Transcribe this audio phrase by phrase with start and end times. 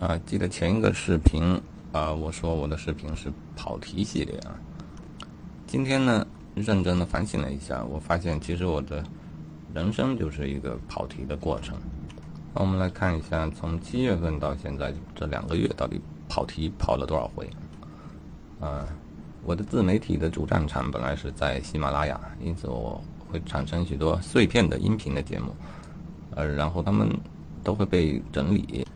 [0.00, 1.60] 啊，记得前一个视频
[1.90, 4.54] 啊，我说我的视频是跑题系列啊。
[5.66, 6.24] 今天呢，
[6.54, 9.02] 认真的反省了一下，我发现其实我的
[9.74, 11.76] 人生就是一个跑题的过程。
[12.54, 17.50] 那我们来看一下，从七月份到现在这两个月，到底跑题跑了多少回？
[18.60, 18.86] 啊，
[19.42, 25.52] 我的自媒体的主战场本来是在喜马拉雅，因此我会产生许多碎片的音频的节目，
[26.36, 27.10] 呃，然后他们。
[27.64, 28.86] 都会被整理，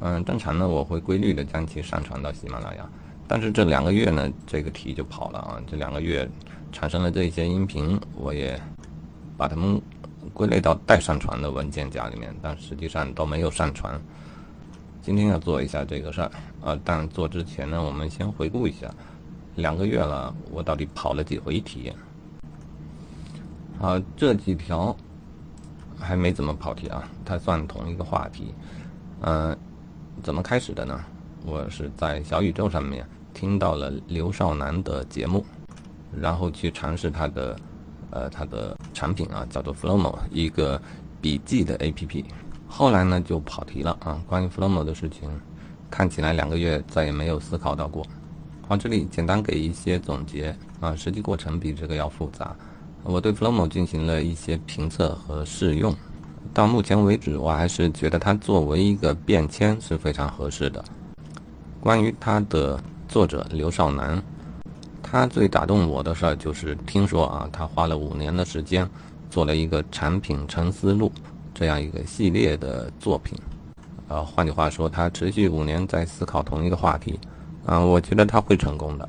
[0.00, 2.88] 嗯，正常呢，我会规律的将其上传到喜马拉雅。
[3.26, 5.60] 但是这两个月呢，这个题就跑了啊！
[5.66, 6.28] 这两个月
[6.70, 8.60] 产生了这些音频，我也
[9.36, 9.80] 把它们
[10.32, 14.00] 归类到待上传的文件夹里面，但实际上都没有上传。
[15.02, 16.30] 今天要做一下这个事儿
[16.62, 16.78] 啊！
[16.84, 18.88] 但做之前呢，我们先回顾一下
[19.56, 21.92] 两个月了，我到底跑了几回题？
[23.78, 24.96] 好，这几条。
[25.98, 28.52] 还没怎么跑题啊，它算同一个话题。
[29.22, 29.56] 嗯，
[30.22, 31.04] 怎么开始的呢？
[31.44, 35.44] 我是在小宇宙上面听到了刘少南的节目，
[36.18, 37.56] 然后去尝试他的，
[38.10, 40.80] 呃，他的产品啊，叫做 Flomo，一个
[41.20, 42.24] 笔记的 APP。
[42.66, 44.20] 后来呢，就跑题了啊。
[44.26, 45.30] 关于 Flomo 的事情，
[45.90, 48.04] 看起来两个月再也没有思考到过。
[48.66, 52.56] 好，这里简单给一些总结啊，实际过程比这个要复杂。
[53.04, 55.94] 我对 Flomo 进行了一些评测和试用，
[56.52, 60.84] 到目前为止，我还是觉得它作为一个便签是非常合适的。
[61.80, 64.22] 关于它的作者刘少南，
[65.02, 68.88] 他最打动我的事儿就是听说啊，他花了五年的时间
[69.30, 71.12] 做了一个产品沉思录
[71.54, 73.38] 这样一个系列的作品。
[74.08, 77.18] 呃，换句话说，他持续五年在思考同一个话题，
[77.64, 79.08] 啊，我觉得他会成功的。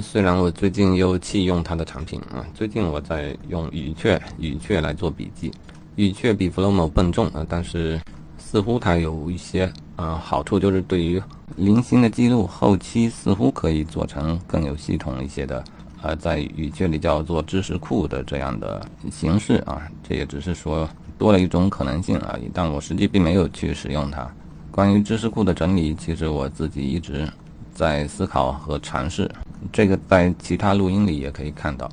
[0.00, 5.52] 虽然我最近又弃用他的产品啊，最近我在用语雀语雀来做笔记，
[5.96, 8.00] 语雀比 Flomo 笨重啊，但是
[8.36, 11.22] 似乎它有一些呃好处，就是对于
[11.56, 15.62] 零星的记录，后期似乎可以做成更有系统一些的，
[16.02, 24.28] 呃，在语雀里叫做知识库的这样的形式啊，这也只是说多了一种可能性而已，但我实际并没有去使用它。
[24.72, 27.28] 关于知识库的整理，其实我自己一直
[27.72, 29.30] 在思考和尝试。
[29.72, 31.88] 这个在其他录音里也可以看到，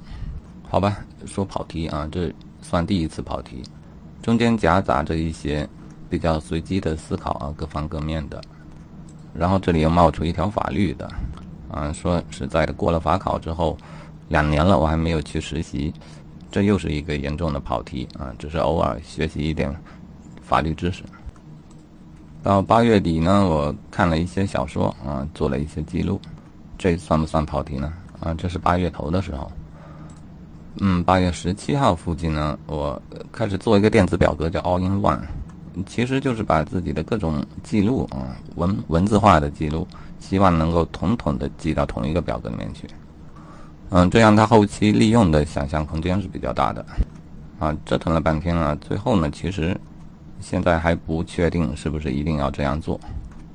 [0.67, 2.33] 好吧，说跑题啊，这
[2.63, 3.61] 算第一次跑题，
[4.21, 5.67] 中间夹杂着一些
[6.09, 8.39] 比较随机的思考啊，各方各面的，
[9.33, 11.09] 然后这里又冒出一条法律的，
[11.71, 13.77] 啊，说实在的，过了法考之后，
[14.29, 15.93] 两年了，我还没有去实习，
[16.51, 19.75] 这又是一个严重的跑题啊，只是偶尔学习一点
[20.41, 21.03] 法律知识。
[22.43, 26.19] 到八月底呢，我看了一些小说啊，做了一些记录。
[26.77, 27.93] 这算不算跑题呢？
[28.19, 29.51] 啊，这是八月头的时候。
[30.79, 32.99] 嗯，八月十七号附近呢，我
[33.31, 35.19] 开始做一个电子表格，叫 All in One，
[35.85, 39.85] 其实就是把自己的各种记录啊，文文字化的记录，
[40.19, 42.87] 希望能够统统的记到同一个表格里面去。
[43.89, 46.85] 嗯，这样它后期利用的想象空间是比较大的。
[47.59, 49.79] 啊，折腾了半天了，最后呢，其实
[50.39, 52.99] 现在还不确定是不是一定要这样做。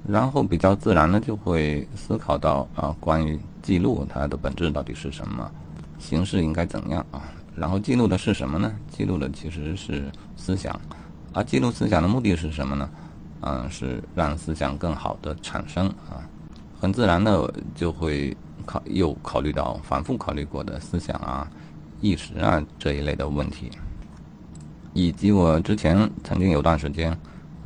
[0.06, 5.50] 然后比较自然的就会思考到啊，关于记录它的本质到底是什么，
[5.98, 7.22] 形式应该怎样啊？
[7.54, 8.74] 然后记录的是什么呢？
[8.88, 10.78] 记录的其实是思想，
[11.32, 12.90] 而记录思想的目的是什么呢？
[13.40, 16.22] 嗯，是让思想更好的产生啊。
[16.80, 21.50] 很自然的就会考又考虑到反复考虑过的思想啊、
[22.00, 23.70] 意识啊这一类的问题，
[24.92, 27.16] 以及我之前曾经有段时间。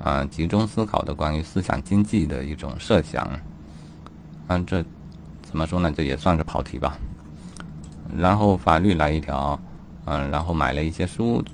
[0.02, 3.22] 啊，集中思考的关于思想经济的一种设想，
[4.46, 4.82] 啊，这
[5.42, 5.92] 怎么说呢？
[5.94, 6.96] 这也算是跑题吧。
[8.16, 9.58] 然后法律来一条，
[10.04, 11.44] 嗯，然后买了一些书，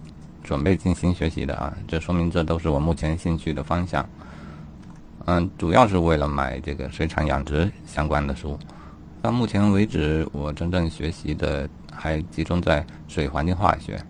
[0.42, 1.72] 准备进行学习的啊。
[1.86, 4.08] 这说明这都是我目前兴趣的方向。
[5.26, 8.58] 嗯，主要是为了买这个水产养殖相关的书。
[9.22, 14.00] 到目前为止，我真正学习的还集中在水环境化学，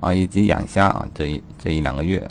[0.00, 2.26] 啊，以及养虾啊这一这一两个月。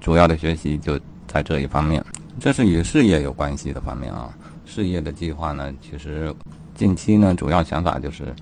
[0.00, 2.04] 主要的学习就在这一方面，
[2.38, 4.32] 这是与事业有关系的方面啊。
[4.64, 6.34] 事业的计划呢，其实
[6.74, 8.34] 近期呢，主要想法就是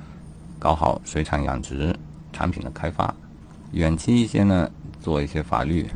[0.58, 1.94] 搞好水产养殖
[2.32, 3.14] 产品的开发。
[3.72, 4.70] 远期一些呢，
[5.00, 5.86] 做一些法律，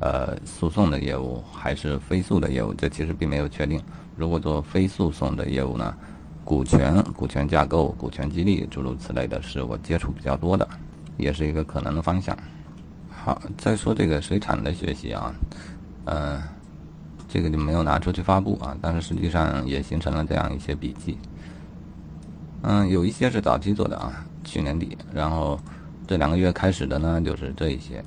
[0.00, 3.80] 呃，诉讼的业务还是非诉的业务，这其实并没有确定。
[4.16, 5.94] 如果做非诉讼的业务呢，
[6.44, 10.68] 股权、股权架构、股权激励诸如此类的，是我接触比较多的，
[11.16, 12.36] 也是一个可能的方向。
[13.08, 15.34] 好，再说这个水产的学习啊，
[16.06, 16.42] 嗯，
[17.28, 21.18] 这个就没有拿出去发布啊，但是实际上也形成了这样一些笔记。
[22.68, 25.56] 嗯，有一些是早期做的啊，去年底，然后
[26.04, 28.02] 这两个月开始的呢，就是这一些。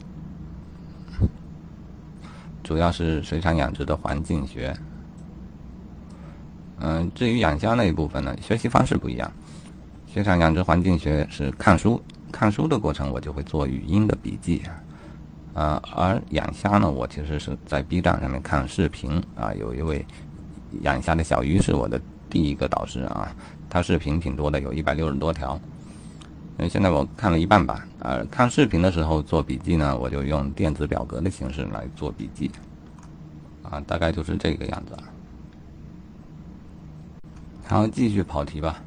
[2.61, 4.75] 主要是水产养殖的环境学。
[6.81, 9.31] 嗯，至于养虾那一部分呢，学习方式不一样。
[10.13, 14.61] 水产养殖环境学是看书，看书的过程我就会做语音的笔记。
[15.53, 20.05] 啊，而养虾呢，我其实是在 B 站上面看视频啊，有一位
[20.81, 23.33] 养虾的小鱼是我的第一个导师啊，
[23.69, 25.59] 他视频挺多的，有一百六十多条。
[26.57, 27.85] 嗯，现在我看了一半吧。
[27.99, 32.51] 呃，看视频的时候做笔记呢，我就用电子表格的形式来做笔记。
[33.63, 34.97] 啊，大概就是这个样子。
[37.69, 38.81] 然后继续跑题吧。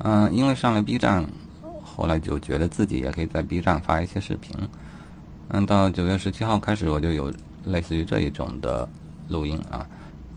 [0.00, 1.24] 嗯，因为上了 B 站，
[1.82, 4.54] 后来就觉得自己也可以在 B 站发一些视频。
[5.48, 7.32] 嗯，到九月十七号开始，我就有
[7.64, 8.86] 类似于这一种的
[9.28, 9.86] 录音啊。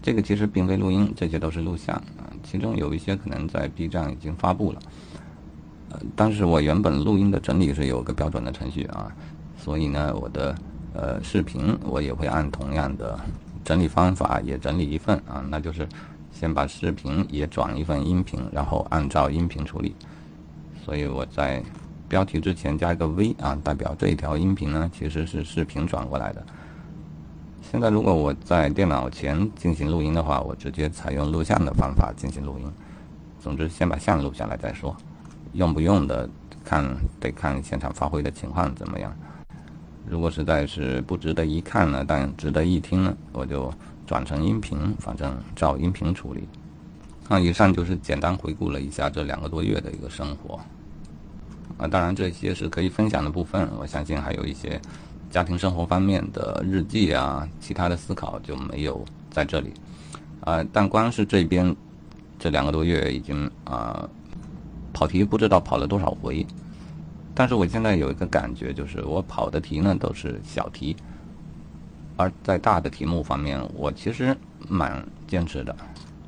[0.02, 2.28] 这个其实并非录音，这些都是录像啊。
[2.44, 4.80] 其中有一些可能在 B 站已经发布了。
[5.90, 9.12] 呃，但是我原本录音的整理是有个标准的程序啊，
[9.58, 10.56] 所以呢，我的
[10.94, 13.20] 呃视频我也会按同样的
[13.64, 15.88] 整理方法也整理一份啊，那就是
[16.32, 19.96] 先把视频也转一份音频，然后按照音频处理。
[20.84, 21.64] 所以我在。
[22.12, 26.46] 标题之前加一个 V 啊，代表这一条音频呢其实是视频转过来的。
[27.62, 32.72] 现在如果我在电脑前进行录音的话，我直接采用录像的方法进行录音。
[33.40, 34.96] 总之，先把像录下来再说。
[35.54, 36.30] 用不用的
[36.64, 36.86] 看
[37.20, 39.16] 得看现场发挥的情况怎么样。
[40.06, 43.72] 如果实在是不值得一看呢，但值得一听呢，我就
[44.06, 46.48] 转成音频，反正照音频处理。
[47.30, 50.60] 那以上就是简单回顾了一下这两个多月的一个生活。
[51.78, 53.70] 啊，当然这些是可以分享的部分。
[53.80, 54.80] 我相信还有一些
[55.32, 59.74] 家庭生活方面的日记啊，其他的思考就没有在这里。
[60.42, 61.76] 啊，但光是这边
[62.38, 64.08] 这两个多月已经啊
[64.92, 66.46] 跑题不知道跑了多少回。
[67.34, 70.96] 但是我现在有一个感觉，就是我跑的题呢都是小题，
[72.18, 74.36] 而在大的题目方面，我其实
[74.68, 75.74] 蛮坚持的。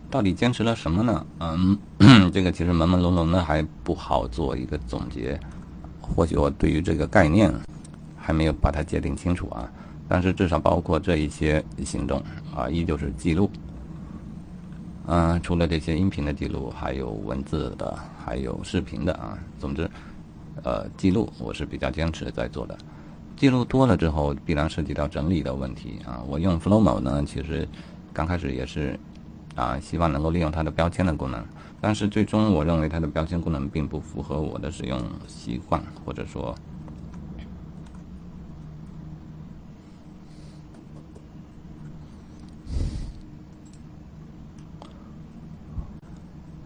[0.09, 1.25] 到底坚持了什么呢？
[1.39, 1.77] 嗯，
[2.31, 5.37] 这个其实朦朦胧胧的，还不好做一个总结。
[5.99, 7.51] 或许我对于这个概念
[8.23, 9.69] 还没有把它界定清楚啊。
[10.07, 12.23] 但是至少包括这一些行动
[12.55, 13.49] 啊，依旧是记录。
[15.07, 19.37] 嗯，除了这些音频的记录，还有文字的，还有视频的啊。
[19.59, 19.89] 总之，
[20.63, 22.77] 呃，记录我是比较坚持在做的。
[23.35, 26.23] 记录多了之后，必然涉及到整理的问题啊。
[26.27, 27.67] 我用 Flowmo 呢，其实
[28.13, 28.97] 刚开始也是。
[29.55, 31.45] 啊，希望能够利用它的标签的功能，
[31.79, 36.55] 但是最终我认为它的标签功能并不符合我的使用习惯，或者说，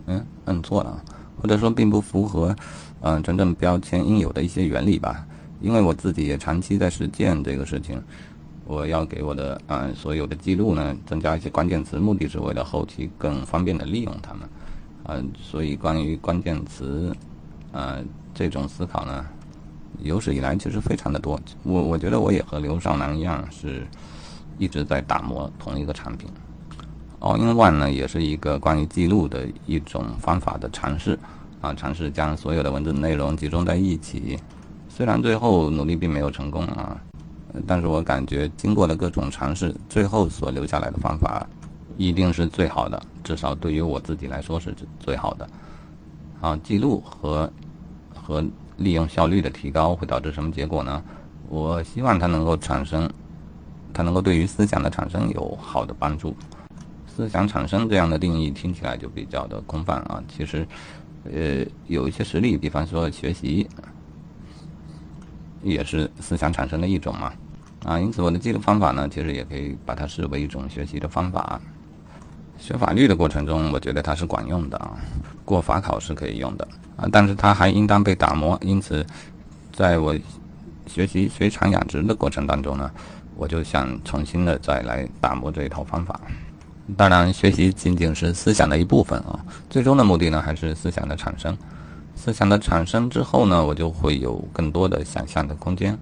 [0.05, 1.01] 嗯，摁错了，
[1.41, 2.53] 或者说并不符合，
[2.99, 5.25] 嗯，真正标签应有的一些原理吧，
[5.61, 8.01] 因为我自己也长期在实践这个事情。
[8.65, 14.49] 我要给我的嗯所有的记录呢增加一些关键词，目的是为了后期更方便的利用它们，
[15.05, 17.15] 啊，所以关于关键词，
[17.71, 17.97] 啊
[18.35, 19.25] 这种思考呢，
[19.99, 21.39] 有史以来其实非常的多。
[21.63, 23.87] 我我觉得我也和刘少南一样，是
[24.57, 26.29] 一直在打磨同一个产品。
[27.19, 31.17] All in One 呢，也是一个关于记录的一种方法的尝试，
[31.61, 34.37] 啊，尝试将所有的文字内容集中在一起，
[34.87, 36.95] 虽然最后努力并没有成功啊。
[37.65, 41.47] 但是我感觉经过了各种尝试，最后所留下来的方法，
[41.97, 45.49] 一定是最好的，至少对于我自己来说是最好的。
[46.39, 47.51] 啊，记录和
[48.13, 48.45] 和
[48.75, 51.01] 利用效率的提高会导致什么结果呢？
[51.49, 53.09] 我希望它能够产生，
[53.91, 56.35] 它能够对于思想的产生有好的帮助。
[57.17, 60.67] 思想产生这样的定义听起来就比较的空泛啊，其实，
[61.23, 63.67] 呃，有一些实例，比方说学习。
[65.63, 67.33] 也是思想产生的一种嘛，
[67.83, 71.59] 啊，因此我的记录方法呢，其实也可以把它视为一种学习的方法。
[72.59, 74.95] 学法律的过程中，我觉得它是管用的啊，
[75.43, 78.57] 过法考是可以用的啊，但是它还应当被打磨。
[78.61, 79.03] 因此，
[79.73, 80.15] 在我
[80.85, 82.89] 学习水产养殖的过程当中呢，
[83.35, 86.21] 我就想重新的再来打磨这一套方法。
[86.95, 89.37] 当然，学习仅仅是思想的一部分啊，
[89.69, 91.57] 最终的目的呢，还是思想的产生。
[92.15, 95.97] 思想的产生之后呢，我就会有更多的想象的空间，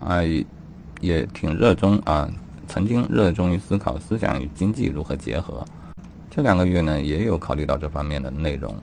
[0.00, 0.20] 啊，
[1.00, 2.28] 也挺热衷啊，
[2.66, 5.64] 曾经热衷于思考思想与经济如何结合。
[6.30, 8.74] 这两个月呢，也有考虑到这方面的内容，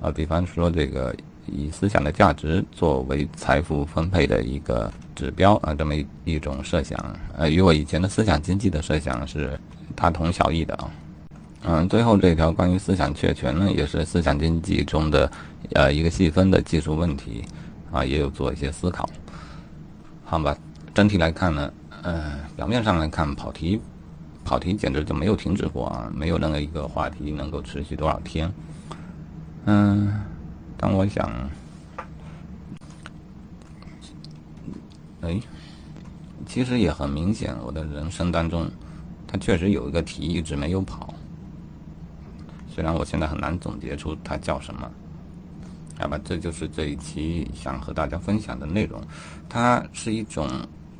[0.00, 1.14] 啊，比方说这个
[1.46, 6.98] 以思想的价值作为财富分配的一个指标啊，这么一一种设想，
[7.36, 9.58] 呃，与我以前的思想经济的设想是
[9.94, 10.90] 大同小异的啊。
[11.68, 15.30] 嗯，最后这条关于思想确权呢，也是思想经济中的
[15.74, 17.44] 呃一个细分的技术问题
[17.90, 19.08] 啊，也有做一些思考。
[20.24, 20.56] 好吧，
[20.94, 23.80] 整体来看呢，呃，表面上来看跑题
[24.44, 26.08] 跑题简直就没有停止过啊！
[26.14, 28.52] 没有任何一个话题能够持续多少天。
[29.64, 30.22] 嗯，
[30.76, 31.28] 但我想，
[35.22, 35.40] 哎，
[36.46, 38.70] 其实也很明显，我的人生当中，
[39.38, 41.14] 确实有一个题一直没有跑。
[42.68, 44.90] 虽然我现在很难总结出它叫什么，
[45.98, 49.00] 好吧，这就是这一期想和大家分享的内容。
[49.48, 50.48] 它是一种，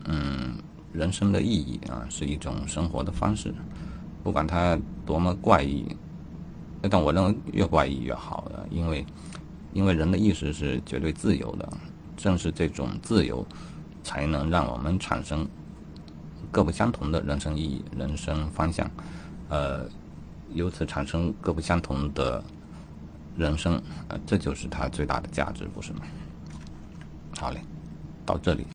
[0.05, 0.55] 嗯。
[0.93, 3.55] 人生的意义啊，是一种生活的方式，
[4.25, 5.85] 不管它多么怪异，
[6.88, 9.05] 但我认为越怪异越好的，因为，
[9.75, 11.69] 因为人的意识是绝对自由的，
[12.16, 13.47] 正是这种自由，
[14.02, 15.47] 才能让我们产生
[16.50, 18.90] 各不相同的人生意义、人生方向，
[19.48, 19.84] 呃，
[20.52, 22.42] 由此产生各不相同的
[23.36, 26.00] 人生，呃，这就是它最大的价值，不是吗？
[27.38, 27.60] 好嘞，
[28.24, 28.64] 到这里。